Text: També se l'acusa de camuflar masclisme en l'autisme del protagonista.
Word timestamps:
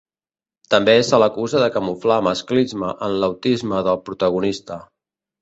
També 0.73 0.95
se 1.09 1.19
l'acusa 1.23 1.61
de 1.63 1.67
camuflar 1.75 2.17
masclisme 2.29 2.91
en 3.09 3.15
l'autisme 3.25 3.85
del 3.91 4.01
protagonista. 4.09 4.81